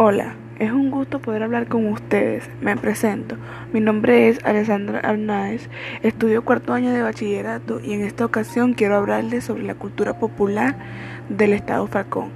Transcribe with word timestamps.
Hola, 0.00 0.36
es 0.60 0.70
un 0.70 0.92
gusto 0.92 1.18
poder 1.18 1.42
hablar 1.42 1.66
con 1.66 1.84
ustedes. 1.88 2.48
Me 2.60 2.76
presento. 2.76 3.36
Mi 3.72 3.80
nombre 3.80 4.28
es 4.28 4.38
Alessandra 4.44 5.00
Arnáez, 5.00 5.68
estudio 6.04 6.44
cuarto 6.44 6.72
año 6.72 6.92
de 6.92 7.02
bachillerato 7.02 7.80
y 7.80 7.94
en 7.94 8.02
esta 8.02 8.24
ocasión 8.24 8.74
quiero 8.74 8.94
hablarles 8.94 9.42
sobre 9.42 9.64
la 9.64 9.74
cultura 9.74 10.16
popular 10.16 10.76
del 11.28 11.52
Estado 11.52 11.88
Falcón. 11.88 12.30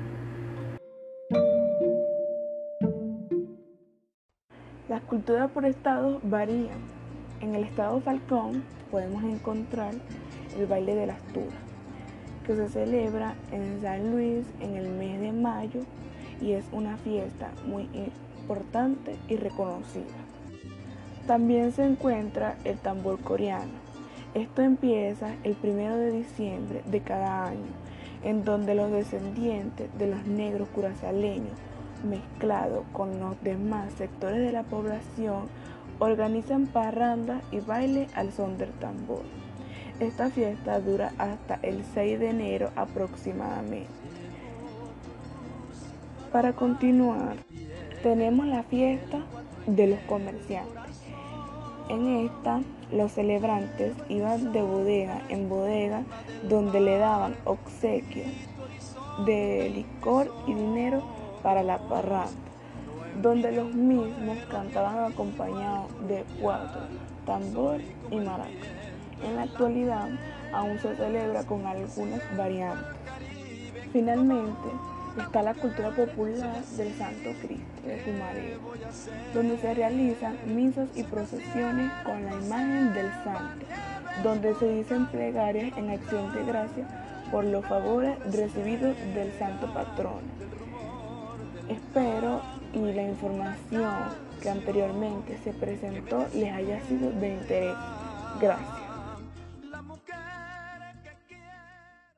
Las 4.89 5.03
culturas 5.03 5.49
por 5.53 5.65
estados 5.65 6.21
varían. 6.25 6.81
En 7.41 7.55
el 7.55 7.63
Estado 7.63 8.01
Falcón 8.01 8.65
podemos 8.91 9.23
encontrar 9.23 9.95
el 10.59 10.67
baile 10.67 10.97
de 10.97 11.07
las 11.07 11.23
turas, 11.29 11.55
que 12.45 12.57
se 12.57 12.69
celebra 12.69 13.37
en 13.53 13.81
San 13.81 14.11
Luis 14.11 14.45
en 14.61 14.75
el 14.75 14.89
mes 14.89 15.21
de 15.21 15.31
mayo 15.31 15.83
y 16.43 16.53
es 16.53 16.65
una 16.73 16.97
fiesta 16.99 17.51
muy 17.67 17.89
importante 17.95 19.17
y 19.29 19.37
reconocida. 19.37 20.05
También 21.27 21.73
se 21.73 21.85
encuentra 21.85 22.57
el 22.65 22.79
tambor 22.79 23.21
coreano. 23.21 23.73
Esto 24.35 24.63
empieza 24.63 25.35
el 25.45 25.55
primero 25.55 25.97
de 25.97 26.11
diciembre 26.11 26.83
de 26.87 27.01
cada 27.01 27.47
año, 27.47 27.71
en 28.25 28.45
donde 28.45 28.75
los 28.75 28.91
descendientes 28.91 29.89
de 29.99 30.09
los 30.09 30.27
negros 30.27 30.69
curazaleños, 30.75 31.59
mezclados 32.05 32.85
con 32.93 33.21
los 33.21 33.41
demás 33.43 33.93
sectores 33.93 34.41
de 34.41 34.53
la 34.53 34.65
población, 34.65 35.49
organizan 35.99 36.67
parrandas 36.67 37.43
y 37.53 37.61
baile 37.61 38.09
al 38.15 38.33
son 38.33 38.59
del 38.59 38.73
tambor. 38.73 39.23
Esta 40.01 40.31
fiesta 40.31 40.81
dura 40.81 41.13
hasta 41.19 41.61
el 41.63 41.85
6 41.95 42.19
de 42.19 42.31
enero 42.31 42.71
aproximadamente. 42.75 43.87
Para 46.33 46.55
continuar, 46.55 47.37
tenemos 48.03 48.47
la 48.47 48.63
fiesta 48.63 49.19
de 49.67 49.87
los 49.87 49.99
comerciantes. 50.01 51.03
En 51.91 52.25
esta, 52.25 52.63
los 52.91 53.13
celebrantes 53.13 53.93
iban 54.09 54.51
de 54.51 54.63
bodega 54.63 55.21
en 55.29 55.51
bodega 55.51 56.05
donde 56.49 56.81
le 56.81 56.97
daban 56.97 57.37
obsequios 57.45 58.33
de 59.27 59.73
licor 59.75 60.33
y 60.47 60.55
dinero 60.55 61.03
para 61.43 61.63
la 61.63 61.77
parranda, 61.87 62.31
donde 63.21 63.53
los 63.53 63.75
mismos 63.75 64.39
cantaban 64.51 65.13
acompañados 65.13 65.91
de 66.09 66.25
cuatro, 66.41 66.81
tambor 67.27 67.83
y 68.11 68.17
maraca. 68.17 68.49
En 69.23 69.37
la 69.37 69.43
actualidad 69.43 70.09
aún 70.55 70.79
se 70.79 70.97
celebra 70.97 71.45
con 71.45 71.67
algunas 71.67 72.23
variantes. 72.39 72.87
Finalmente, 73.93 74.71
está 75.21 75.43
la 75.43 75.55
cultura 75.55 75.91
popular 75.91 76.63
del 76.77 76.95
Santo 76.95 77.31
Cristo 77.41 77.83
de 77.87 77.97
Pumareo, 77.99 78.59
donde 79.35 79.59
se 79.59 79.75
realizan 79.75 80.37
misas 80.47 80.89
y 80.95 81.03
procesiones 81.03 81.93
con 82.05 82.25
la 82.25 82.33
imagen 82.33 82.95
del 82.95 83.11
santo, 83.25 83.67
donde 84.23 84.55
se 84.55 84.69
dicen 84.69 85.07
plegarias 85.07 85.77
en 85.77 85.91
acción 85.91 86.33
de 86.33 86.45
gracia 86.45 86.87
por 87.31 87.45
los 87.45 87.65
favores 87.67 88.19
recibidos 88.33 88.97
del 89.15 89.33
santo 89.39 89.73
patrón. 89.73 90.21
Espero 91.69 92.41
y 92.73 92.93
la 92.93 93.03
información 93.03 93.93
que 94.41 94.51
anteriormente 94.51 95.39
se 95.45 95.53
presentó 95.53 96.27
les 96.35 96.53
haya 96.53 96.81
sido 96.87 97.11
de 97.13 97.35
interés. 97.35 97.77
Gracias. 98.41 98.92